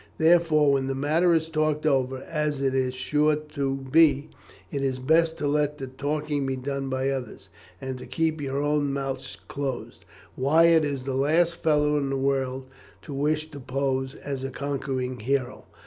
Therefore, 0.17 0.71
when 0.73 0.87
the 0.87 0.95
matter 0.95 1.31
is 1.31 1.47
talked 1.47 1.85
over, 1.85 2.23
as 2.27 2.59
it 2.59 2.73
is 2.73 2.95
sure 2.95 3.35
to 3.35 3.75
be, 3.91 4.29
it 4.71 4.81
is 4.81 4.97
best 4.97 5.37
to 5.37 5.47
let 5.47 5.77
the 5.77 5.85
talking 5.85 6.43
be 6.43 6.55
done 6.55 6.89
by 6.89 7.11
others, 7.11 7.49
and 7.79 7.99
to 7.99 8.07
keep 8.07 8.41
your 8.41 8.63
own 8.63 8.91
mouths 8.91 9.37
closed. 9.47 10.03
Wyatt 10.35 10.83
is 10.85 11.03
the 11.03 11.13
last 11.13 11.57
fellow 11.57 11.97
in 11.99 12.09
the 12.09 12.17
world 12.17 12.65
to 13.03 13.13
wish 13.13 13.51
to 13.51 13.59
pose 13.59 14.15
as 14.15 14.43
a 14.43 14.49
conquering 14.49 15.19
hero." 15.19 15.65